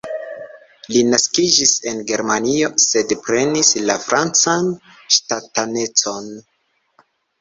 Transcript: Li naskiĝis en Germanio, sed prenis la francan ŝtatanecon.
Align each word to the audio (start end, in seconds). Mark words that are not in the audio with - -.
Li 0.93 1.01
naskiĝis 1.09 1.73
en 1.91 1.99
Germanio, 2.11 2.69
sed 2.85 3.13
prenis 3.27 3.71
la 3.91 3.99
francan 4.07 4.67
ŝtatanecon. 5.19 6.33